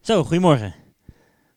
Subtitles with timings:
[0.00, 0.74] Zo, goedemorgen.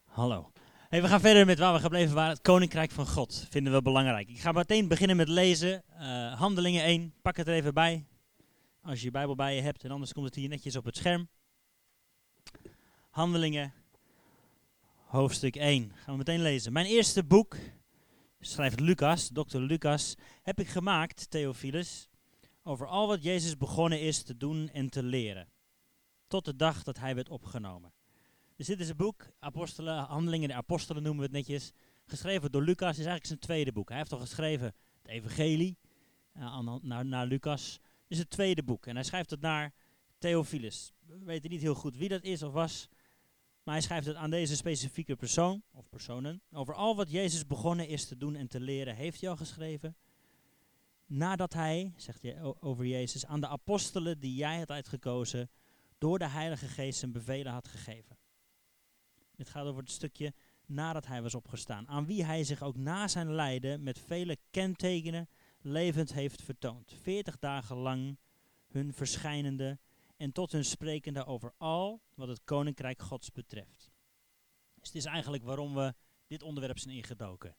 [0.06, 0.52] Hallo.
[0.90, 2.32] We gaan verder met waar we gebleven waren.
[2.32, 4.30] Het Koninkrijk van God vinden we belangrijk.
[4.30, 5.84] Ik ga meteen beginnen met lezen.
[5.94, 7.14] Uh, Handelingen 1.
[7.22, 8.06] Pak het er even bij.
[8.82, 9.84] Als je je Bijbel bij je hebt.
[9.84, 11.30] En anders komt het hier netjes op het scherm.
[13.10, 13.74] Handelingen,
[15.06, 15.92] hoofdstuk 1.
[15.96, 16.74] Gaan we meteen lezen.
[16.74, 17.58] Mijn eerste boek,
[18.40, 22.10] schrijft Lucas, dokter Lucas, heb ik gemaakt, Theophilus,
[22.64, 25.48] over al wat Jezus begonnen is te doen en te leren.
[26.28, 27.94] Tot de dag dat hij werd opgenomen.
[28.64, 31.72] Dus dit is een boek, Apostelen, Handelingen de Apostelen noemen we het netjes.
[32.06, 33.90] Geschreven door Lucas, is eigenlijk zijn tweede boek.
[33.90, 34.66] Hij heeft al geschreven
[35.02, 35.78] het Evangelie
[36.38, 37.80] uh, naar, naar Lucas.
[37.82, 39.74] Dit is het tweede boek en hij schrijft het naar
[40.18, 40.94] Theophilus.
[41.06, 42.88] We weten niet heel goed wie dat is of was.
[43.64, 46.42] Maar hij schrijft het aan deze specifieke persoon, of personen.
[46.52, 49.96] Over al wat Jezus begonnen is te doen en te leren, heeft hij al geschreven.
[51.06, 55.50] Nadat hij, zegt hij over Jezus, aan de apostelen die jij had uitgekozen,
[55.98, 58.22] door de Heilige Geest zijn bevelen had gegeven.
[59.36, 60.34] Dit gaat over het stukje
[60.66, 61.88] nadat hij was opgestaan.
[61.88, 65.30] Aan wie hij zich ook na zijn lijden met vele kentekenen
[65.62, 66.94] levend heeft vertoond.
[67.02, 68.18] Veertig dagen lang
[68.68, 69.80] hun verschijnende
[70.18, 73.92] en tot hun sprekende over al wat het koninkrijk Gods betreft.
[74.74, 75.94] Dus het is eigenlijk waarom we
[76.28, 77.50] dit onderwerp zijn ingedoken.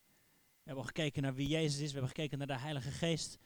[0.63, 3.39] We hebben gekeken naar wie Jezus is, we hebben gekeken naar de Heilige Geest.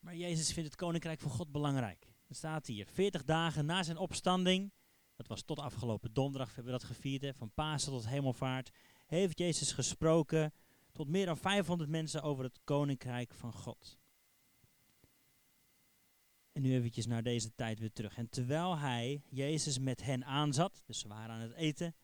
[0.00, 2.06] Maar Jezus vindt het koninkrijk van God belangrijk.
[2.26, 4.72] Het staat hier, 40 dagen na zijn opstanding,
[5.18, 8.70] dat was tot afgelopen donderdag, hebben we dat gevierd, hè, van Pasen tot Hemelvaart,
[9.06, 10.52] heeft Jezus gesproken
[10.92, 13.98] tot meer dan 500 mensen over het koninkrijk van God.
[16.52, 18.16] En nu eventjes naar deze tijd weer terug.
[18.16, 21.94] En terwijl hij, Jezus, met hen aanzat, dus ze waren aan het eten,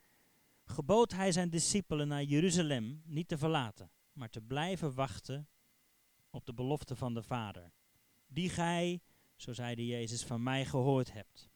[0.65, 5.48] gebood hij zijn discipelen naar Jeruzalem niet te verlaten, maar te blijven wachten
[6.31, 7.73] op de belofte van de Vader.
[8.27, 9.03] Die gij,
[9.37, 11.53] zo zeide Jezus, van mij gehoord hebt.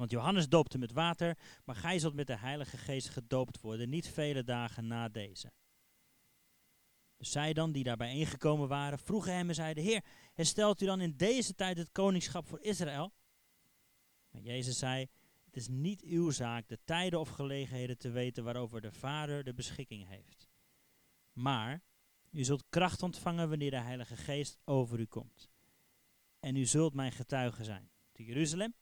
[0.00, 4.08] Want Johannes doopte met water, maar gij zult met de Heilige Geest gedoopt worden, niet
[4.08, 5.52] vele dagen na deze.
[7.16, 11.00] Dus zij dan, die daarbij ingekomen waren, vroegen hem en zeiden, Heer, herstelt u dan
[11.00, 13.12] in deze tijd het koningschap voor Israël?
[14.30, 15.08] Maar Jezus zei,
[15.44, 19.54] het is niet uw zaak de tijden of gelegenheden te weten waarover de Vader de
[19.54, 20.48] beschikking heeft.
[21.32, 21.82] Maar
[22.30, 25.50] u zult kracht ontvangen wanneer de Heilige Geest over u komt.
[26.38, 27.90] En u zult mijn getuige zijn.
[28.12, 28.74] Te Jeruzalem,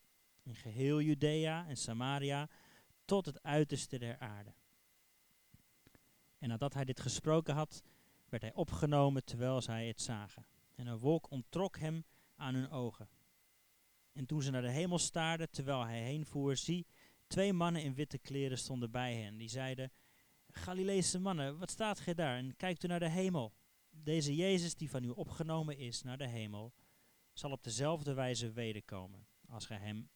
[0.48, 2.48] in geheel Judea en Samaria,
[3.04, 4.54] tot het uiterste der aarde.
[6.38, 7.82] En nadat hij dit gesproken had,
[8.28, 10.46] werd hij opgenomen terwijl zij het zagen.
[10.74, 12.04] En een wolk onttrok hem
[12.36, 13.08] aan hun ogen.
[14.12, 16.86] En toen ze naar de hemel staarden, terwijl hij heen voer, zie,
[17.26, 19.36] twee mannen in witte kleren stonden bij hen.
[19.36, 19.92] Die zeiden,
[20.50, 22.36] Galileese mannen, wat staat gij daar?
[22.36, 23.52] En kijkt u naar de hemel.
[23.90, 26.72] Deze Jezus die van u opgenomen is naar de hemel,
[27.32, 30.08] zal op dezelfde wijze wederkomen, als gij hem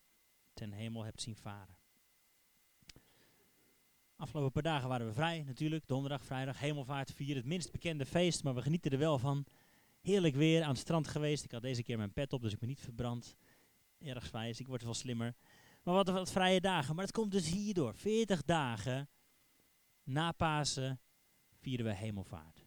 [0.55, 1.77] ten hemel hebt zien varen.
[4.17, 5.87] Afgelopen paar dagen waren we vrij, natuurlijk.
[5.87, 7.37] Donderdag, vrijdag, hemelvaart, vier.
[7.37, 9.45] Het minst bekende feest, maar we genieten er wel van.
[10.01, 11.45] Heerlijk weer, aan het strand geweest.
[11.45, 13.37] Ik had deze keer mijn pet op, dus ik ben niet verbrand.
[13.99, 15.35] Erg wijs, ik word wel slimmer.
[15.83, 16.95] Maar wat, wat vrije dagen.
[16.95, 17.95] Maar het komt dus hierdoor.
[17.95, 19.09] 40 dagen
[20.05, 21.01] na Pasen
[21.61, 22.67] vieren we hemelvaart.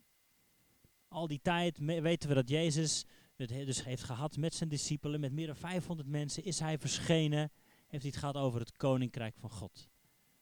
[1.07, 5.19] Al die tijd weten we dat Jezus het dus heeft gehad met zijn discipelen.
[5.19, 7.51] Met meer dan 500 mensen is hij verschenen.
[7.87, 9.89] Heeft hij het gehad over het koninkrijk van God.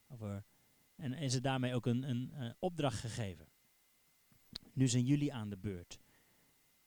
[0.08, 0.44] Over
[0.96, 3.48] en is het daarmee ook een, een, opdracht gegeven.
[4.74, 6.00] Nu zijn jullie aan de beurt.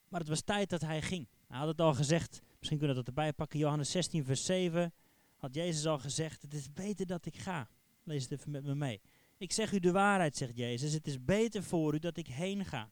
[0.09, 1.29] Maar het was tijd dat hij ging.
[1.47, 3.59] Hij had het al gezegd, misschien kunnen we dat erbij pakken.
[3.59, 4.95] Johannes 16, vers 7
[5.37, 7.69] had Jezus al gezegd: Het is beter dat ik ga.
[8.03, 9.01] Lees het even met me mee.
[9.37, 10.93] Ik zeg u de waarheid, zegt Jezus.
[10.93, 12.91] Het is beter voor u dat ik heen ga.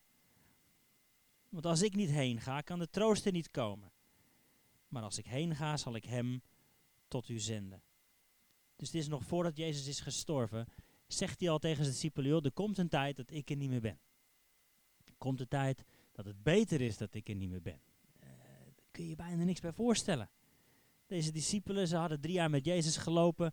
[1.49, 3.93] Want als ik niet heen ga, kan de trooster niet komen.
[4.89, 6.43] Maar als ik heen ga, zal ik hem
[7.09, 7.83] tot u zenden.
[8.77, 10.67] Dus het is nog voordat Jezus is gestorven,
[11.07, 13.81] zegt hij al tegen zijn discipelen, er komt een tijd dat ik er niet meer
[13.81, 14.01] ben.
[15.05, 17.81] Er komt een tijd dat het beter is dat ik er niet meer ben.
[18.21, 18.29] Uh,
[18.75, 20.31] daar kun je je bijna niks bij voorstellen.
[21.07, 23.53] Deze discipelen, ze hadden drie jaar met Jezus gelopen.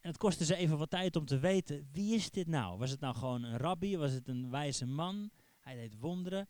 [0.00, 2.78] En het kostte ze even wat tijd om te weten, wie is dit nou?
[2.78, 3.96] Was het nou gewoon een rabbi?
[3.96, 5.30] Was het een wijze man?
[5.58, 6.48] Hij deed wonderen.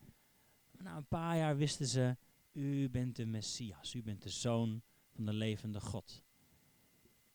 [0.79, 2.17] Na een paar jaar wisten ze,
[2.53, 3.95] u bent de Messias.
[3.95, 6.23] U bent de zoon van de levende God.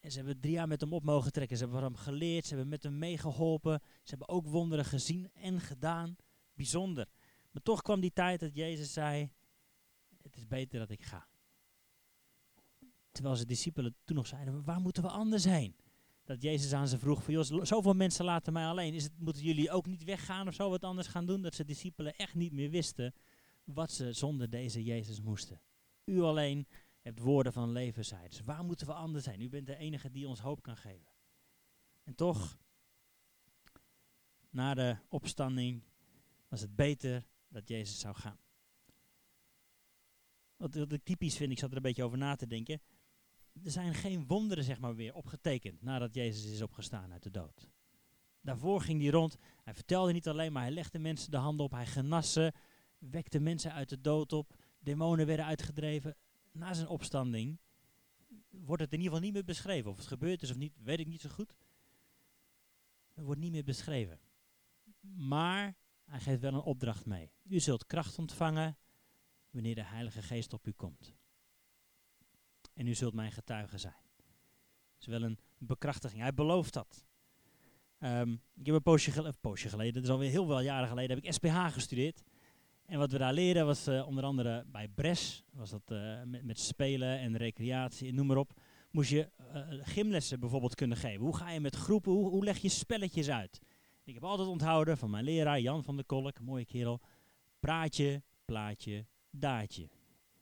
[0.07, 1.57] En ze hebben drie jaar met hem op mogen trekken.
[1.57, 3.81] Ze hebben van hem geleerd, ze hebben met hem meegeholpen.
[4.03, 6.15] Ze hebben ook wonderen gezien en gedaan.
[6.53, 7.07] Bijzonder.
[7.51, 9.29] Maar toch kwam die tijd dat Jezus zei,
[10.23, 11.27] het is beter dat ik ga.
[13.11, 15.75] Terwijl zijn discipelen toen nog zeiden, waar moeten we anders heen?
[16.23, 18.93] Dat Jezus aan ze vroeg, van, joh, zoveel mensen laten mij alleen.
[18.93, 21.41] Is het, moeten jullie ook niet weggaan of zo wat anders gaan doen?
[21.41, 23.13] Dat zijn discipelen echt niet meer wisten
[23.63, 25.61] wat ze zonder deze Jezus moesten.
[26.03, 26.67] U alleen
[27.07, 28.43] hebt woorden van leven, zeiden ze.
[28.43, 29.41] Waar moeten we anders zijn?
[29.41, 31.11] U bent de enige die ons hoop kan geven.
[32.03, 32.57] En toch,
[34.49, 35.83] na de opstanding,
[36.47, 38.39] was het beter dat Jezus zou gaan.
[40.55, 42.81] Wat, wat ik typisch vind, ik zat er een beetje over na te denken.
[43.63, 47.69] Er zijn geen wonderen, zeg maar, weer opgetekend nadat Jezus is opgestaan uit de dood.
[48.41, 49.37] Daarvoor ging hij rond.
[49.63, 51.71] Hij vertelde niet alleen, maar hij legde mensen de handen op.
[51.71, 52.53] Hij genassen,
[52.97, 54.55] wekte mensen uit de dood op.
[54.79, 56.15] Demonen werden uitgedreven.
[56.57, 57.59] Na zijn opstanding
[58.49, 59.91] wordt het in ieder geval niet meer beschreven.
[59.91, 61.55] Of het gebeurd is of niet, weet ik niet zo goed.
[63.13, 64.19] Het wordt niet meer beschreven.
[65.15, 67.31] Maar hij geeft wel een opdracht mee.
[67.43, 68.77] U zult kracht ontvangen
[69.49, 71.15] wanneer de Heilige Geest op u komt.
[72.73, 74.05] En u zult mijn getuige zijn.
[74.15, 76.21] Dat is wel een bekrachtiging.
[76.21, 77.05] Hij belooft dat.
[77.99, 81.15] Um, ik heb een poosje, gel poosje, geleden, dat is alweer heel veel jaren geleden,
[81.15, 82.23] heb ik SPH gestudeerd.
[82.87, 86.59] En wat we daar leren was uh, onder andere bij Bres, was dat uh, met,
[86.59, 88.59] spelen en recreatie en noem maar op.
[88.91, 91.25] Moest je uh, gymlessen bijvoorbeeld kunnen geven.
[91.25, 93.59] Hoe ga je met groepen, hoe, hoe leg je spelletjes uit?
[94.03, 97.01] Ik heb altijd onthouden van mijn leraar Jan van der Kolk, mooie kerel.
[97.59, 99.89] Praatje, plaatje, daadje.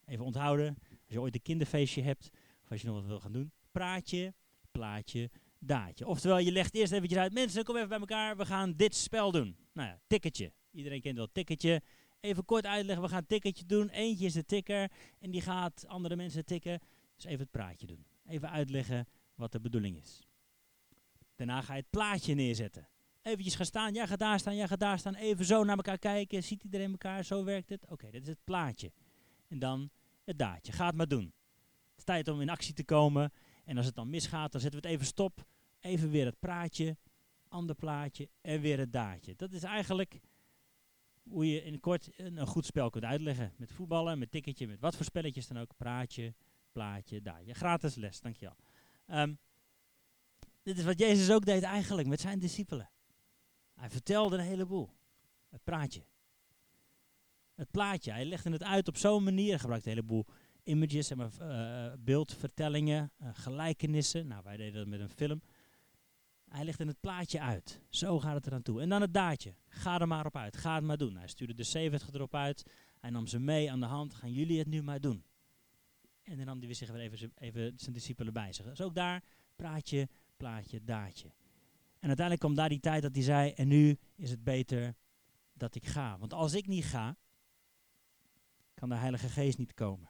[0.05, 2.29] Even onthouden, als je ooit een kinderfeestje hebt,
[2.63, 3.51] of als je nog wat wil gaan doen.
[3.71, 4.33] Praatje,
[4.71, 6.07] plaatje, daadje.
[6.07, 9.31] Oftewel, je legt eerst eventjes uit, mensen, kom even bij elkaar, we gaan dit spel
[9.31, 9.57] doen.
[9.73, 10.51] Nou ja, ticketje.
[10.71, 11.81] Iedereen kent wel ticketje.
[12.25, 13.89] Even kort uitleggen, we gaan een ticketje doen.
[13.89, 16.79] Eentje is de tikker en die gaat andere mensen tikken.
[17.15, 18.05] Dus even het praatje doen.
[18.27, 20.27] Even uitleggen wat de bedoeling is.
[21.35, 22.87] Daarna ga je het plaatje neerzetten.
[23.21, 25.15] Eventjes gaan staan, jij gaat daar staan, jij gaat daar staan.
[25.15, 27.85] Even zo naar elkaar kijken, ziet iedereen elkaar, zo werkt het.
[27.89, 28.91] Oké, dit is het plaatje.
[29.47, 29.89] En dan
[30.23, 30.71] het daadje.
[30.71, 31.33] Ga het maar doen.
[31.89, 33.31] Het is tijd om in actie te komen.
[33.65, 35.45] En als het dan misgaat, dan zetten we het even stop.
[35.79, 36.97] Even weer het praatje,
[37.47, 39.35] ander plaatje en weer het daadje.
[39.35, 40.19] Dat is eigenlijk
[41.29, 43.53] hoe je in kort een, goed spel kunt uitleggen.
[43.57, 45.75] Met voetballen, met tikketje, met wat voor spelletjes dan ook.
[45.77, 46.33] Praatje,
[46.71, 47.53] plaatje, daadje.
[47.53, 48.55] Gratis les, dankjewel.
[49.07, 49.39] Um,
[50.63, 52.89] dit is wat Jezus ook deed eigenlijk met zijn discipelen.
[53.73, 54.89] Hij vertelde een heleboel.
[55.49, 56.05] Het praatje.
[57.55, 58.11] Het plaatje.
[58.11, 59.49] Hij legde het uit op zo'n manier.
[59.49, 60.25] Hij gebruikte een heleboel
[60.63, 64.27] images, maar, uh, beeldvertellingen, uh, gelijkenissen.
[64.27, 65.41] Nou, wij deden dat met een film.
[66.49, 67.81] Hij legde het plaatje uit.
[67.89, 68.81] Zo gaat het eraan toe.
[68.81, 69.55] En dan het daadje.
[69.67, 70.57] Ga er maar op uit.
[70.57, 71.17] Ga het maar doen.
[71.17, 72.65] Hij stuurde de 70 erop uit.
[72.99, 74.13] Hij nam ze mee aan de hand.
[74.13, 75.25] Gaan jullie het nu maar doen.
[76.23, 78.65] En dan nam hij zich weer even, even zijn discipelen bij zich.
[78.65, 79.23] Dus ook daar
[79.55, 81.27] praatje, plaatje, daadje.
[81.99, 84.95] En uiteindelijk kwam daar die tijd dat hij zei, en nu is het beter
[85.53, 86.17] dat ik ga.
[86.17, 87.17] Want als ik niet ga,
[88.73, 90.09] kan de Heilige Geest niet komen.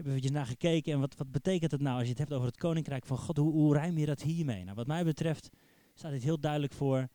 [0.00, 2.46] Heb eventjes naar gekeken en wat, wat betekent het nou als je het hebt over
[2.46, 3.36] het Koninkrijk van God?
[3.36, 4.64] Hoe, hoe rijm je dat hiermee?
[4.64, 5.48] Nou, wat mij betreft
[5.94, 7.08] staat dit heel duidelijk voor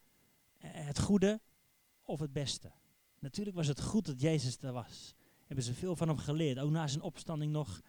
[0.58, 1.42] eh, het goede
[2.02, 2.72] of het beste.
[3.20, 5.14] Natuurlijk was het goed dat Jezus er was.
[5.46, 7.82] Hebben ze veel van hem geleerd, ook na zijn opstanding nog.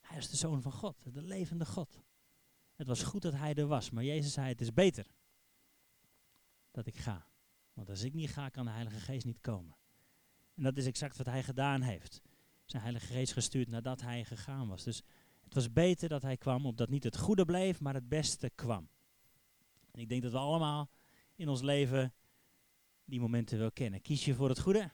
[0.00, 2.02] Hij is de zoon van God, de levende God.
[2.74, 5.06] Het was goed dat hij er was, maar Jezus zei: Het is beter
[6.70, 7.26] dat ik ga.
[7.72, 9.76] Want als ik niet ga, kan de Heilige Geest niet komen.
[10.54, 12.22] En dat is exact wat hij gedaan heeft.
[12.72, 14.84] Zijn Heilige Geest gestuurd nadat hij gegaan was.
[14.84, 15.02] Dus
[15.44, 18.88] het was beter dat hij kwam, opdat niet het goede bleef, maar het beste kwam.
[19.90, 20.90] En ik denk dat we allemaal
[21.34, 22.14] in ons leven
[23.04, 24.00] die momenten wel kennen.
[24.00, 24.90] Kies je voor het goede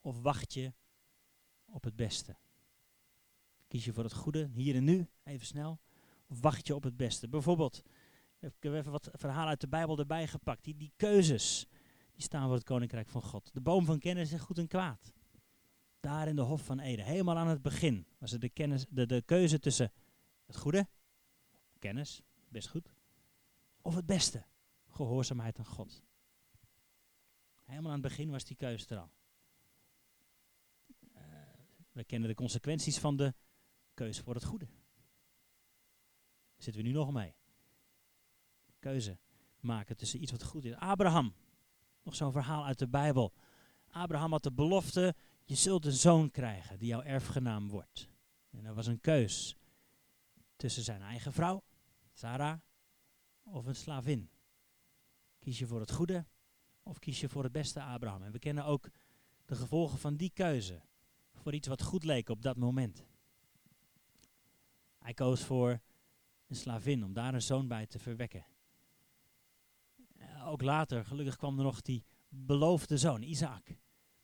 [0.00, 0.72] of wacht je
[1.66, 2.36] op het beste?
[3.68, 5.80] Kies je voor het goede, hier en nu, even snel,
[6.26, 7.28] of wacht je op het beste?
[7.28, 7.82] Bijvoorbeeld,
[8.40, 10.64] ik heb even wat verhalen uit de Bijbel erbij gepakt.
[10.64, 11.66] Die, die keuzes,
[12.12, 13.50] die staan voor het Koninkrijk van God.
[13.52, 15.16] De boom van kennis is goed en kwaad.
[16.00, 19.06] Daar in de Hof van Eden, helemaal aan het begin, was er de, kennis, de,
[19.06, 19.92] de keuze tussen
[20.46, 20.88] het goede,
[21.78, 22.92] kennis, best goed,
[23.82, 24.44] of het beste,
[24.88, 26.02] gehoorzaamheid aan God.
[27.64, 29.10] Helemaal aan het begin was die keuze er al.
[31.16, 31.22] Uh,
[31.92, 33.34] we kennen de consequenties van de
[33.94, 34.68] keuze voor het goede.
[36.56, 37.34] Zitten we nu nog mee.
[38.78, 39.18] Keuze
[39.60, 40.74] maken tussen iets wat goed is.
[40.74, 41.34] Abraham,
[42.02, 43.32] nog zo'n verhaal uit de Bijbel.
[43.90, 45.14] Abraham had de belofte,
[45.48, 48.08] je zult een zoon krijgen die jouw erfgenaam wordt.
[48.50, 49.56] En er was een keus
[50.56, 51.62] tussen zijn eigen vrouw,
[52.12, 52.60] Sarah,
[53.42, 54.30] of een slavin.
[55.38, 56.26] Kies je voor het goede
[56.82, 58.22] of kies je voor het beste Abraham?
[58.22, 58.90] En we kennen ook
[59.44, 60.82] de gevolgen van die keuze
[61.34, 63.06] voor iets wat goed leek op dat moment.
[64.98, 65.80] Hij koos voor
[66.46, 68.46] een slavin om daar een zoon bij te verwekken.
[70.44, 73.76] ook later, gelukkig kwam er nog die beloofde zoon, Isaac.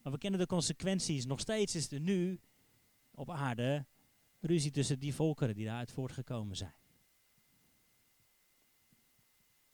[0.05, 1.27] Maar we kennen de consequenties.
[1.27, 2.41] Nog steeds is er nu
[3.11, 3.87] op aarde
[4.41, 6.75] ruzie tussen die volkeren die daaruit voortgekomen zijn.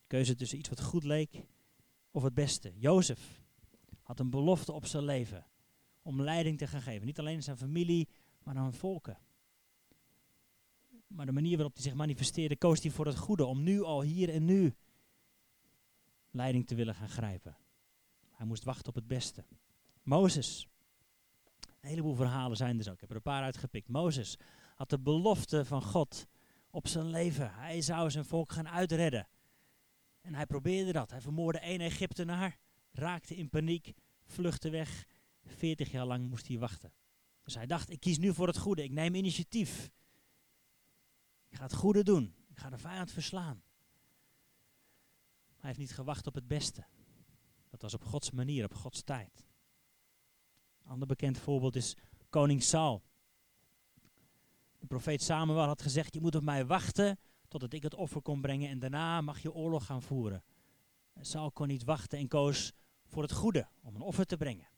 [0.06, 1.44] Keuze tussen iets wat goed leek
[2.10, 2.72] of het beste.
[2.78, 3.40] Jozef
[4.02, 5.46] had een belofte op zijn leven
[6.02, 7.06] om leiding te gaan geven.
[7.06, 8.08] Niet alleen zijn familie,
[8.42, 9.18] maar aan volken.
[11.06, 13.44] Maar de manier waarop hij zich manifesteerde, koos hij voor het goede.
[13.44, 14.74] Om nu al hier en nu
[16.30, 17.56] leiding te willen gaan grijpen.
[18.30, 19.44] Hij moest wachten op het beste.
[20.02, 20.68] Mozes.
[21.80, 22.92] Een heleboel verhalen zijn er zo.
[22.92, 23.88] Ik heb er een paar uitgepikt.
[23.88, 24.38] Mozes
[24.76, 26.26] had de belofte van God
[26.70, 27.54] op zijn leven.
[27.54, 29.28] Hij zou zijn volk gaan uitredden.
[30.20, 31.10] En hij probeerde dat.
[31.10, 32.58] Hij vermoorde één Egyptenaar,
[32.92, 33.92] raakte in paniek,
[34.24, 35.06] vluchtte weg.
[35.44, 36.92] 40 jaar lang moest hij wachten.
[37.42, 38.82] Dus hij dacht, ik kies nu voor het goede.
[38.82, 39.90] Ik neem initiatief.
[41.48, 42.34] Ik ga het goede doen.
[42.48, 43.62] Ik ga de vijand verslaan.
[45.56, 46.86] Hij heeft niet gewacht op het beste.
[47.70, 49.44] Dat was op Gods manier, op Gods tijd.
[50.90, 51.96] Ander bekend voorbeeld is
[52.30, 53.02] koning Saul.
[54.78, 57.18] De profeet Samuel had gezegd, je moet op mij wachten
[57.48, 60.44] totdat ik het offer kon brengen en daarna mag je oorlog gaan voeren.
[61.12, 62.72] En Saul kon niet wachten en koos
[63.04, 64.68] voor het goede, om een offer te brengen.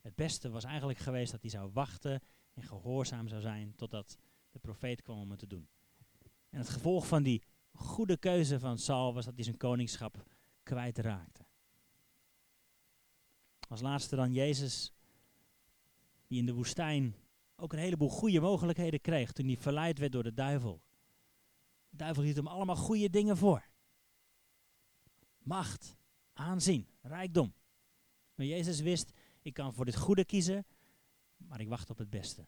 [0.00, 2.22] Het beste was eigenlijk geweest dat hij zou wachten
[2.54, 4.16] en gehoorzaam zou zijn totdat
[4.50, 5.68] de profeet kwam om het te doen.
[6.50, 10.24] En het gevolg van die goede keuze van Saul was dat hij zijn koningschap
[10.62, 11.41] kwijtraakte.
[13.72, 14.92] Als laatste dan Jezus,
[16.26, 17.14] die in de woestijn
[17.56, 20.82] ook een heleboel goede mogelijkheden kreeg toen hij verleid werd door de duivel.
[21.90, 23.68] De duivel hield hem allemaal goede dingen voor.
[25.38, 25.96] Macht,
[26.32, 27.54] aanzien, rijkdom.
[28.34, 29.12] Maar Jezus wist,
[29.42, 30.66] ik kan voor dit goede kiezen,
[31.36, 32.46] maar ik wacht op het beste.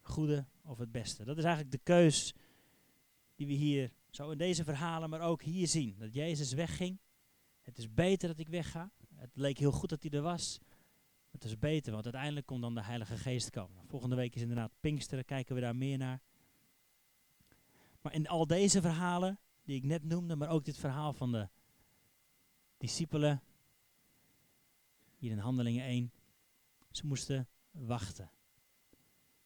[0.00, 1.24] Goede of het beste.
[1.24, 2.34] Dat is eigenlijk de keus
[3.34, 5.98] die we hier zo in deze verhalen, maar ook hier zien.
[5.98, 6.98] Dat Jezus wegging.
[7.66, 8.90] Het is beter dat ik wegga.
[9.14, 10.60] Het leek heel goed dat hij er was.
[11.30, 13.86] Het is beter, want uiteindelijk kon dan de Heilige Geest komen.
[13.86, 16.20] Volgende week is inderdaad Pinksteren, kijken we daar meer naar.
[18.00, 21.48] Maar in al deze verhalen die ik net noemde, maar ook dit verhaal van de
[22.76, 23.42] discipelen,
[25.16, 26.12] hier in Handelingen 1,
[26.90, 28.30] ze moesten wachten.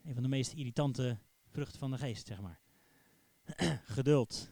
[0.02, 2.60] Een van de meest irritante vruchten van de geest, zeg maar.
[3.96, 4.50] Geduld.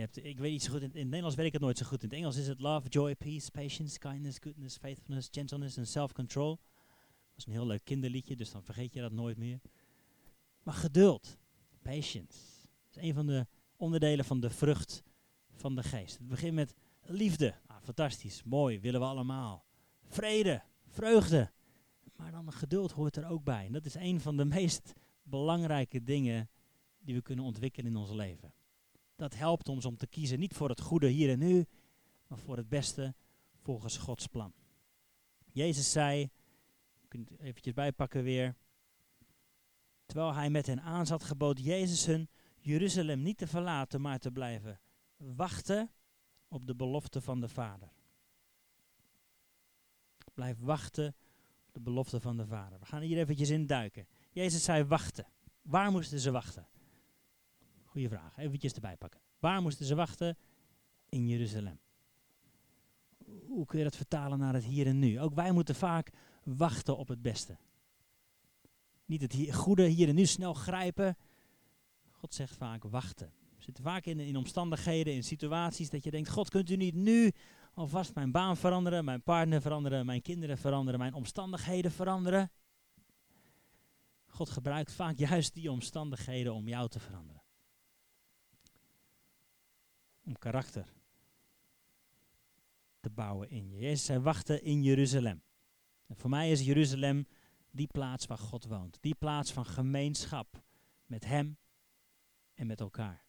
[0.00, 1.86] Hebt, ik weet niet zo goed, in, in het Nederlands weet ik het nooit zo
[1.86, 2.02] goed.
[2.02, 6.56] In het Engels is het love, joy, peace, patience, kindness, goodness, faithfulness, gentleness en self-control.
[6.56, 9.60] Dat is een heel leuk kinderliedje, dus dan vergeet je dat nooit meer.
[10.62, 11.38] Maar geduld,
[11.82, 12.38] patience,
[12.90, 15.02] is een van de onderdelen van de vrucht
[15.54, 16.18] van de geest.
[16.18, 17.54] Het begint met liefde.
[17.66, 19.64] Ah, fantastisch, mooi, willen we allemaal.
[20.06, 21.50] Vrede, vreugde.
[22.16, 23.66] Maar dan geduld hoort er ook bij.
[23.66, 24.92] En dat is een van de meest
[25.22, 26.50] belangrijke dingen
[26.98, 28.52] die we kunnen ontwikkelen in ons leven.
[29.20, 31.66] Dat helpt ons om te kiezen niet voor het goede hier en nu,
[32.26, 33.14] maar voor het beste
[33.58, 34.52] volgens Gods plan.
[35.52, 36.18] Jezus zei,
[37.00, 38.56] je kunt het eventjes bijpakken weer.
[40.06, 44.80] Terwijl hij met hen aanzat, gebood Jezus hun Jeruzalem niet te verlaten, maar te blijven
[45.16, 45.90] wachten
[46.48, 47.92] op de belofte van de Vader.
[50.34, 51.14] Blijf wachten
[51.66, 52.78] op de belofte van de Vader.
[52.78, 54.06] We gaan hier eventjes in duiken.
[54.30, 55.26] Jezus zei wachten.
[55.62, 56.68] Waar moesten ze wachten?
[57.90, 59.20] Goeie vraag, eventjes erbij pakken.
[59.38, 60.36] Waar moesten ze wachten?
[61.08, 61.78] In Jeruzalem.
[63.46, 65.20] Hoe kun je dat vertalen naar het hier en nu?
[65.20, 66.10] Ook wij moeten vaak
[66.44, 67.58] wachten op het beste.
[69.04, 71.16] Niet het goede hier en nu snel grijpen.
[72.10, 73.32] God zegt vaak wachten.
[73.56, 76.94] We zitten vaak in, in omstandigheden, in situaties dat je denkt, God kunt u niet
[76.94, 77.32] nu
[77.74, 82.50] alvast mijn baan veranderen, mijn partner veranderen, mijn kinderen veranderen, mijn omstandigheden veranderen.
[84.26, 87.39] God gebruikt vaak juist die omstandigheden om jou te veranderen.
[90.30, 90.92] Om karakter
[93.00, 93.78] te bouwen in je.
[93.78, 95.42] Jezus zei wachten in Jeruzalem.
[96.06, 97.26] En voor mij is Jeruzalem
[97.70, 98.98] die plaats waar God woont.
[99.00, 100.62] Die plaats van gemeenschap
[101.06, 101.58] met Hem
[102.54, 103.24] en met elkaar.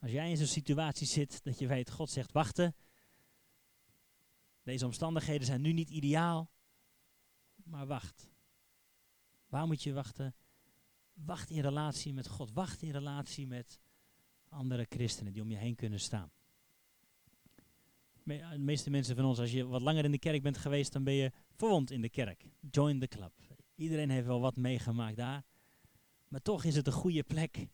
[0.00, 2.74] Als jij in zo'n situatie zit dat je weet, God zegt wachten.
[4.62, 6.50] Deze omstandigheden zijn nu niet ideaal,
[7.54, 8.30] maar wacht.
[9.46, 10.34] Waar moet je wachten?
[11.12, 12.52] Wacht in relatie met God.
[12.52, 13.80] Wacht in relatie met
[14.48, 16.30] andere christenen die om je heen kunnen staan.
[18.24, 21.04] De meeste mensen van ons, als je wat langer in de kerk bent geweest, dan
[21.04, 22.44] ben je verwond in de kerk.
[22.70, 23.32] Join the club.
[23.74, 25.44] Iedereen heeft wel wat meegemaakt daar.
[26.28, 27.68] Maar toch is het een goede plek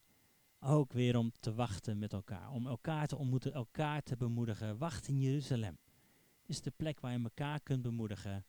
[0.60, 2.50] ook weer om te wachten met elkaar.
[2.50, 4.78] Om elkaar te ontmoeten, elkaar te bemoedigen.
[4.78, 5.78] Wacht in Jeruzalem.
[6.40, 8.44] Het is de plek waar je elkaar kunt bemoedigen.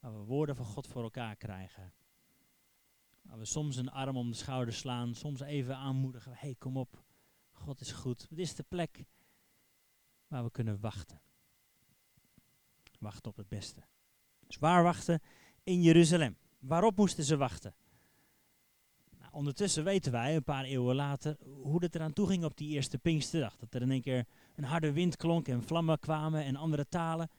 [0.00, 1.92] Waar we woorden van God voor elkaar krijgen.
[3.22, 5.14] Waar we soms een arm om de schouder slaan.
[5.14, 6.32] Soms even aanmoedigen.
[6.34, 7.04] Hey, kom op.
[7.64, 8.26] God is goed.
[8.28, 9.04] Het is de plek
[10.26, 11.20] waar we kunnen wachten.
[12.98, 13.82] Wachten op het beste.
[14.46, 15.20] Dus waar wachten?
[15.62, 16.36] In Jeruzalem.
[16.58, 17.74] Waarop moesten ze wachten?
[19.18, 22.68] Nou, ondertussen weten wij, een paar eeuwen later, hoe het eraan toe ging op die
[22.68, 23.56] eerste Pinksterdag.
[23.56, 27.30] Dat er in één keer een harde wind klonk en vlammen kwamen en andere talen.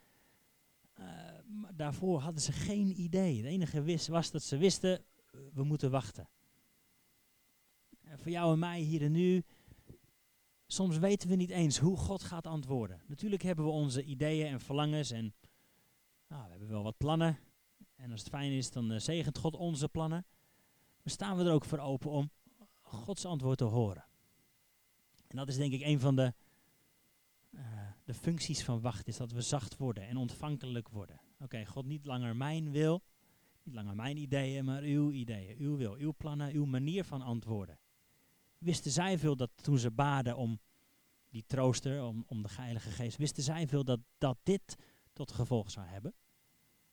[1.00, 1.06] Uh,
[1.48, 3.38] maar daarvoor hadden ze geen idee.
[3.38, 5.04] Het enige wist, was dat ze wisten,
[5.54, 6.30] we moeten wachten.
[8.02, 9.44] En voor jou en mij hier en nu,
[10.68, 13.02] soms weten we niet eens hoe God gaat antwoorden.
[13.08, 15.34] Natuurlijk hebben we onze ideeën en verlangens en
[16.28, 17.40] nou, we hebben wel wat plannen.
[17.96, 20.26] En als het fijn is, dan uh, zegent God onze plannen.
[21.04, 22.32] Maar staan we er ook voor open om
[22.82, 24.06] Gods antwoord te horen.
[25.28, 26.34] En dat is denk ik een van de,
[27.52, 27.62] uh,
[28.04, 31.22] de functies van wachten, is dat we zacht worden en ontvankelijk worden.
[31.40, 33.04] Oké, God niet langer mijn wil,
[33.64, 37.80] niet langer mijn ideeën, maar uw ideeën, uw wil, uw plannen, uw manier van antwoorden.
[38.66, 40.60] Wisten zij veel dat toen ze baden om
[41.30, 44.76] die trooster, om, om de Heilige Geest, wisten zij veel dat, dat dit
[45.14, 46.14] tot gevolg zou hebben?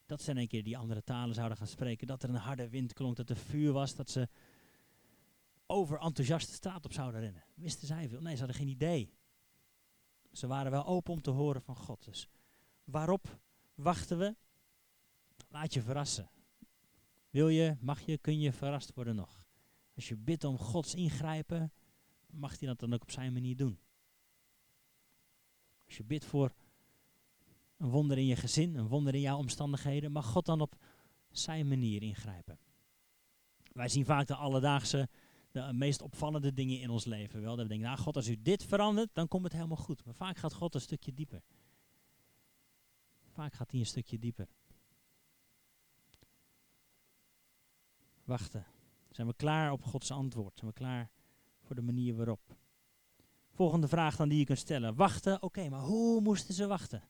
[0.06, 2.68] Dat ze in een keer die andere talen zouden gaan spreken, dat er een harde
[2.68, 4.28] wind klonk, dat er vuur was, dat ze
[5.66, 7.44] overenthousiast de straat op zouden rennen.
[7.54, 8.20] Wisten zij veel?
[8.20, 9.14] Nee, ze hadden geen idee.
[10.32, 12.04] Ze waren wel open om te horen van God.
[12.04, 12.28] Dus
[12.84, 13.38] waarop
[13.74, 14.36] wachten we?
[15.48, 16.30] Laat je verrassen.
[17.30, 19.41] Wil je, mag je, kun je verrast worden nog.
[19.94, 21.72] Als je bidt om Gods ingrijpen,
[22.30, 23.78] mag hij dat dan ook op zijn manier doen.
[25.86, 26.52] Als je bidt voor
[27.76, 30.76] een wonder in je gezin, een wonder in jouw omstandigheden, mag God dan op
[31.30, 32.58] zijn manier ingrijpen.
[33.72, 35.08] Wij zien vaak de alledaagse,
[35.50, 37.40] de meest opvallende dingen in ons leven.
[37.40, 40.04] Wel, dat we denken, nou God, als u dit verandert, dan komt het helemaal goed.
[40.04, 41.42] Maar vaak gaat God een stukje dieper.
[43.32, 44.48] Vaak gaat hij een stukje dieper.
[48.24, 48.66] Wachten.
[49.12, 50.58] Zijn we klaar op Gods antwoord?
[50.58, 51.10] Zijn we klaar
[51.62, 52.56] voor de manier waarop?
[53.50, 54.94] Volgende vraag dan die je kunt stellen.
[54.94, 57.02] Wachten, oké, maar hoe moesten ze wachten?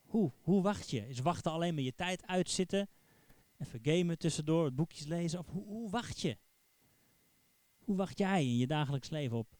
[0.00, 0.32] Hoe?
[0.40, 1.08] Hoe wacht je?
[1.08, 2.88] Is wachten alleen maar je tijd uitzitten?
[3.58, 5.38] Even gamen tussendoor, het boekjes lezen?
[5.38, 6.38] Of hoe, hoe wacht je?
[7.78, 9.56] Hoe wacht jij in je dagelijks leven op,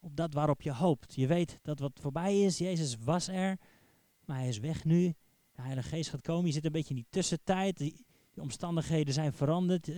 [0.00, 1.14] op dat waarop je hoopt?
[1.14, 3.58] Je weet dat wat voorbij is, Jezus was er,
[4.24, 5.14] maar hij is weg nu.
[5.52, 7.78] De Heilige Geest gaat komen, je zit een beetje in die tussentijd.
[7.78, 9.88] Je omstandigheden zijn veranderd.
[9.88, 9.96] Uh,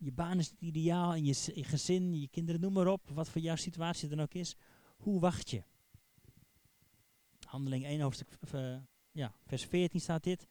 [0.00, 3.08] je baan is niet ideaal, en je, gezin, je kinderen, noem maar op.
[3.08, 4.56] Wat voor jouw situatie dan ook is.
[4.96, 5.62] Hoe wacht je?
[7.46, 8.38] Handeling 1 hoofdstuk
[9.12, 10.46] ja, vers 14 staat dit.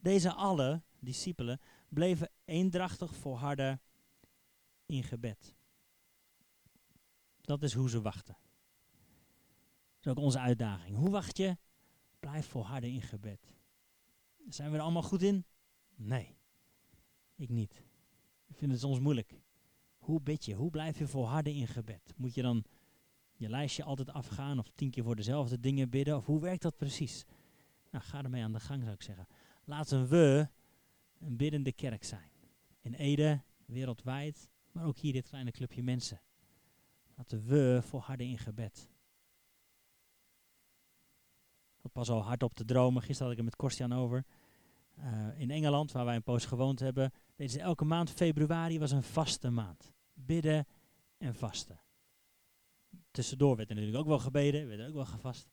[0.00, 3.80] Deze alle discipelen bleven eendrachtig volharden
[4.86, 5.54] in gebed.
[7.40, 8.36] Dat is hoe ze wachten.
[9.98, 10.96] Dat is ook onze uitdaging.
[10.96, 11.56] Hoe wacht je?
[12.20, 13.54] Blijf volharden in gebed.
[14.48, 15.46] Zijn we er allemaal goed in?
[15.94, 16.36] Nee,
[17.34, 17.85] ik niet.
[18.56, 19.34] Ik vind het soms moeilijk.
[19.98, 20.54] Hoe bid je?
[20.54, 22.14] Hoe blijf je volharden in gebed?
[22.16, 22.64] Moet je dan
[23.34, 26.16] je lijstje altijd afgaan of tien keer voor dezelfde dingen bidden?
[26.16, 27.24] Of hoe werkt dat precies?
[27.90, 29.26] Nou, ga ermee aan de gang zou ik zeggen.
[29.64, 30.48] Laten we
[31.18, 32.30] een biddende kerk zijn.
[32.80, 36.20] In Ede, wereldwijd, maar ook hier dit kleine clubje mensen.
[37.16, 38.88] Laten we volharden in gebed.
[41.82, 43.02] Ik pas al hard op te dromen.
[43.02, 44.24] Gisteren had ik er met Korstian over.
[44.98, 48.10] Uh, in Engeland, waar wij een poos gewoond hebben, deden ze elke maand.
[48.10, 49.92] Februari was een vaste maand.
[50.14, 50.66] Bidden
[51.18, 51.80] en vasten.
[53.10, 55.48] Tussendoor werd er natuurlijk ook wel gebeden, werd er ook wel gevast.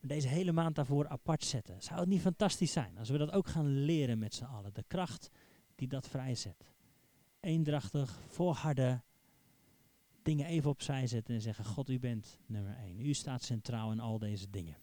[0.00, 1.82] Maar deze hele maand daarvoor apart zetten.
[1.82, 4.74] Zou het niet fantastisch zijn als we dat ook gaan leren met z'n allen?
[4.74, 5.30] De kracht
[5.74, 6.72] die dat vrijzet.
[7.40, 9.04] Eendrachtig, volharden,
[10.22, 13.00] dingen even opzij zetten en zeggen: God, u bent nummer één.
[13.00, 14.76] U staat centraal in al deze dingen.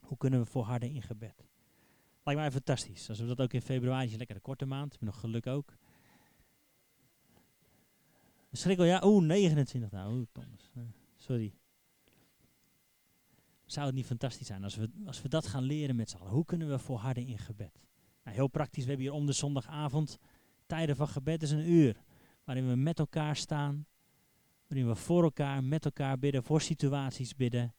[0.00, 1.48] Hoe kunnen we volharden in gebed?
[2.34, 3.08] Lijkt mij fantastisch.
[3.08, 4.90] Als we dat ook in februari is, een korte maand.
[4.90, 5.74] Met nog geluk ook.
[8.52, 9.00] Schrikkel, ja.
[9.04, 10.14] Oeh, 29 nou.
[10.14, 10.70] Oeh, Thomas.
[10.76, 10.82] Uh,
[11.16, 11.54] sorry.
[13.66, 16.32] Zou het niet fantastisch zijn als we, als we dat gaan leren met z'n allen?
[16.32, 17.86] Hoe kunnen we volharden in gebed?
[18.24, 20.18] Nou, heel praktisch, we hebben hier om de zondagavond
[20.66, 22.02] tijden van gebed is een uur.
[22.44, 23.86] Waarin we met elkaar staan.
[24.66, 27.74] Waarin we voor elkaar, met elkaar bidden, voor situaties bidden.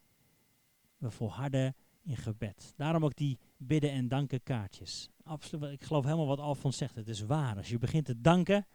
[0.97, 2.73] We volharden in gebed.
[2.75, 5.09] Daarom ook die bidden en danken kaartjes.
[5.23, 6.95] Absoluut, ik geloof helemaal wat Alfons zegt.
[6.95, 7.57] Het is waar.
[7.57, 8.67] Als je begint te danken,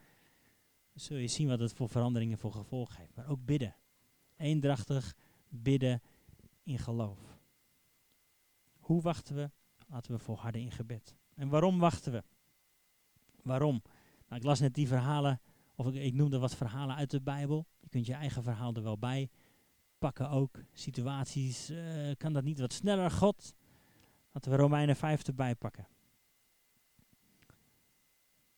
[0.94, 3.16] zul je zien wat het voor veranderingen voor gevolg heeft.
[3.16, 3.76] Maar ook bidden.
[4.36, 5.14] Eendrachtig
[5.48, 6.02] bidden
[6.62, 7.38] in geloof.
[8.78, 9.50] Hoe wachten we?
[9.86, 11.16] Laten we volharden in gebed.
[11.34, 12.22] En waarom wachten we?
[13.42, 13.82] Waarom?
[14.28, 15.40] Nou, ik las net die verhalen,
[15.74, 17.66] of ik, noemde wat verhalen uit de Bijbel.
[17.80, 19.30] Je kunt je eigen verhaal er wel bij
[19.98, 20.58] pakken ook.
[20.72, 23.54] Situaties, uh, kan dat niet wat sneller, God?
[24.34, 25.88] Laten we Romeinen 5 erbij pakken.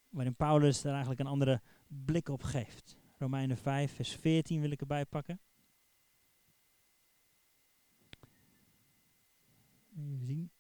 [0.09, 2.97] Waarin Paulus er eigenlijk een andere blik op geeft.
[3.19, 5.41] Romeinen 5, vers 14 wil ik erbij pakken.
[9.97, 10.51] Even zien.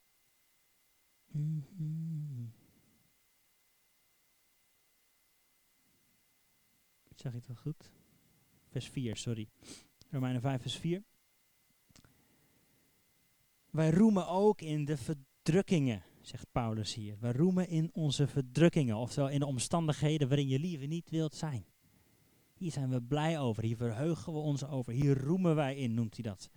[1.26, 2.52] Mm -hmm.
[7.14, 7.92] Zag je het wel goed?
[8.66, 9.48] Vers 4, sorry.
[10.10, 11.02] Romeinen 5, vers 4.
[13.76, 17.16] Wij roemen ook in de verdrukkingen, zegt Paulus hier.
[17.20, 21.66] We roemen in onze verdrukkingen, oftewel in de omstandigheden waarin je liever niet wilt zijn.
[22.54, 26.14] Hier zijn we blij over, hier verheugen we ons over, hier roemen wij in, noemt
[26.14, 26.50] hij dat.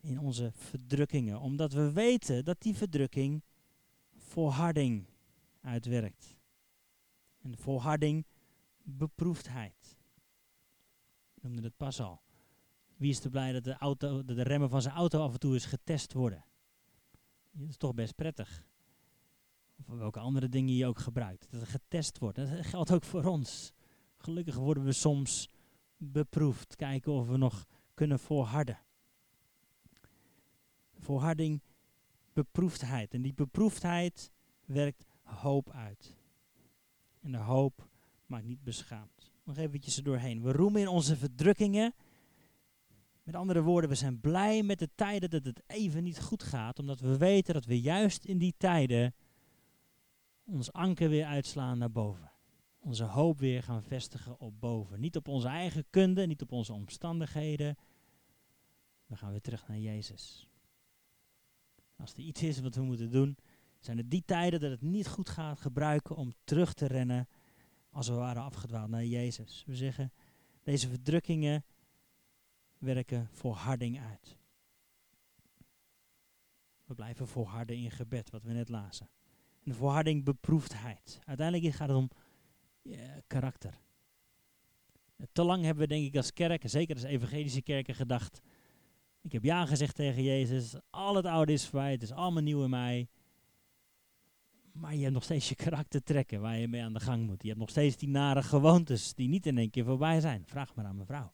[0.00, 3.42] In onze verdrukkingen, omdat we weten dat die verdrukking
[4.16, 5.06] volharding
[5.60, 6.36] uitwerkt.
[7.38, 8.26] En volharding
[8.82, 9.98] beproefdheid.
[11.34, 12.22] Noemde het pas al.
[13.02, 15.52] Wie is er blij dat de, auto, de remmen van zijn auto af en toe
[15.52, 16.44] eens getest worden?
[17.50, 18.64] Dat is toch best prettig.
[19.86, 21.46] Of welke andere dingen je ook gebruikt.
[21.50, 22.36] Dat het getest wordt.
[22.36, 23.72] Dat geldt ook voor ons.
[24.16, 25.50] Gelukkig worden we soms
[25.96, 26.76] beproefd.
[26.76, 28.78] Kijken of we nog kunnen volharden.
[30.98, 31.62] Volharding,
[32.32, 33.14] beproefdheid.
[33.14, 34.30] En die beproefdheid
[34.64, 36.16] werkt hoop uit.
[37.20, 37.88] En de hoop
[38.26, 39.32] maakt niet beschaamd.
[39.44, 40.42] Nog eventjes er doorheen.
[40.42, 41.94] We roemen in onze verdrukkingen.
[43.22, 46.78] Met andere woorden, we zijn blij met de tijden dat het even niet goed gaat,
[46.78, 49.14] omdat we weten dat we juist in die tijden
[50.44, 52.32] ons anker weer uitslaan naar boven.
[52.78, 55.00] Onze hoop weer gaan vestigen op boven.
[55.00, 57.76] Niet op onze eigen kunde, niet op onze omstandigheden.
[59.06, 60.48] We gaan weer terug naar Jezus.
[61.96, 63.36] Als er iets is wat we moeten doen,
[63.78, 67.28] zijn het die tijden dat het niet goed gaat gebruiken om terug te rennen
[67.90, 69.64] als we waren afgedwaald naar Jezus.
[69.66, 70.12] We zeggen,
[70.62, 71.64] deze verdrukkingen
[72.82, 74.36] werken volharding uit.
[76.84, 79.08] We blijven volharden in gebed, wat we net lazen.
[79.64, 81.20] En de volharding beproefdheid.
[81.24, 82.10] Uiteindelijk gaat het om
[83.26, 83.80] karakter.
[85.32, 88.40] Te lang hebben we denk ik als kerk, zeker als evangelische kerken, gedacht...
[89.20, 92.64] Ik heb ja gezegd tegen Jezus, al het oude is voorbij, het is allemaal nieuw
[92.64, 93.08] in mij.
[94.72, 97.42] Maar je hebt nog steeds je karakter trekken waar je mee aan de gang moet.
[97.42, 100.46] Je hebt nog steeds die nare gewoontes die niet in één keer voorbij zijn.
[100.46, 101.32] Vraag maar aan mevrouw.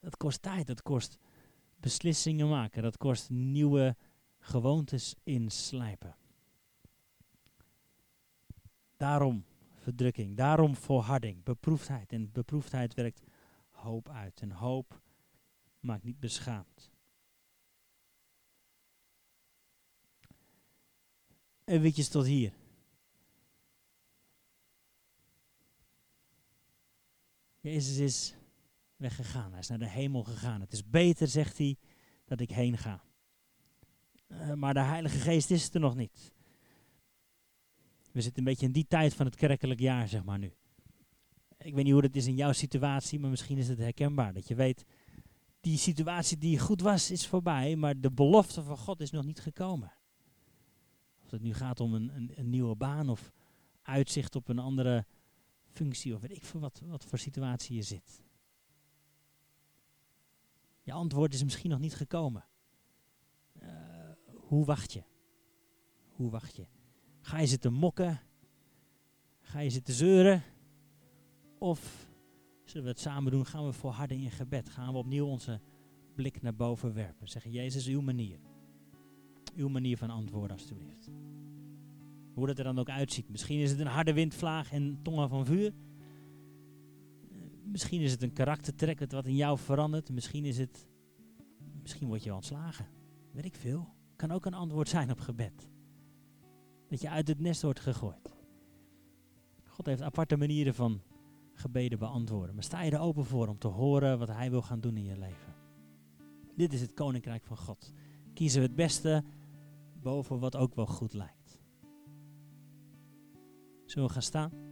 [0.00, 1.18] Dat kost tijd, dat kost
[1.76, 3.96] beslissingen maken, dat kost nieuwe
[4.38, 6.16] gewoontes inslijpen.
[8.96, 12.12] Daarom verdrukking, daarom volharding, beproefdheid.
[12.12, 13.22] En beproefdheid werkt
[13.70, 14.40] hoop uit.
[14.40, 15.00] En hoop
[15.80, 16.90] maakt niet beschaamd.
[21.64, 22.52] Eventjes tot hier.
[27.60, 28.37] Jezus is
[28.98, 29.50] weggegaan.
[29.50, 30.60] Hij is naar de hemel gegaan.
[30.60, 31.76] Het is beter, zegt hij,
[32.24, 33.02] dat ik heen ga.
[34.28, 36.32] Uh, maar de Heilige Geest is er nog niet.
[38.12, 40.52] We zitten een beetje in die tijd van het kerkelijk jaar, zeg maar nu.
[41.58, 44.32] Ik weet niet hoe dat is in jouw situatie, maar misschien is het herkenbaar.
[44.32, 44.84] Dat je weet,
[45.60, 49.40] die situatie die goed was, is voorbij, maar de belofte van God is nog niet
[49.40, 49.92] gekomen.
[51.24, 53.32] Of het nu gaat om een, een, een nieuwe baan of
[53.82, 55.06] uitzicht op een andere
[55.64, 58.22] functie of weet ik veel wat, wat voor situatie je zit.
[60.88, 62.44] Je antwoord is misschien nog niet gekomen.
[63.62, 63.68] Uh,
[64.34, 65.02] hoe wacht je?
[66.08, 66.66] Hoe wacht je?
[67.20, 68.20] Ga je zitten mokken?
[69.40, 70.42] Ga je zitten zeuren?
[71.58, 72.08] Of
[72.64, 73.46] zullen we het samen doen?
[73.46, 74.68] Gaan we volharden in gebed?
[74.68, 75.60] Gaan we opnieuw onze
[76.14, 77.28] blik naar boven werpen?
[77.28, 78.38] Zeggen, Jezus, uw manier.
[79.56, 81.10] Uw manier van antwoorden, alstublieft.
[82.34, 83.28] Hoe dat er dan ook uitziet.
[83.28, 85.72] Misschien is het een harde windvlaag en tongen van vuur.
[87.70, 90.10] Misschien is het een karaktertrek dat wat in jou verandert.
[90.10, 90.86] Misschien is het...
[91.82, 92.86] Misschien word je ontslagen.
[93.32, 93.88] Weet ik veel.
[94.16, 95.68] Kan ook een antwoord zijn op gebed.
[96.88, 98.36] Dat je uit het nest wordt gegooid.
[99.64, 101.02] God heeft aparte manieren van
[101.52, 102.54] gebeden beantwoorden.
[102.54, 105.04] Maar sta je er open voor om te horen wat hij wil gaan doen in
[105.04, 105.54] je leven.
[106.56, 107.92] Dit is het koninkrijk van God.
[108.34, 109.24] Kiezen we het beste
[110.00, 111.60] boven wat ook wel goed lijkt.
[113.84, 114.67] Zullen we gaan staan?